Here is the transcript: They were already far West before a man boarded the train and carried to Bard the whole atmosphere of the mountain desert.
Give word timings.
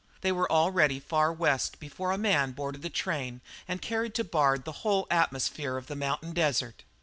They 0.21 0.31
were 0.31 0.51
already 0.51 0.99
far 0.99 1.31
West 1.31 1.79
before 1.79 2.09
a 2.11 2.17
man 2.17 2.53
boarded 2.53 2.81
the 2.81 2.89
train 2.89 3.39
and 3.67 3.83
carried 3.83 4.15
to 4.15 4.23
Bard 4.23 4.65
the 4.65 4.71
whole 4.81 5.05
atmosphere 5.11 5.77
of 5.77 5.85
the 5.85 5.95
mountain 5.95 6.33
desert. 6.33 6.81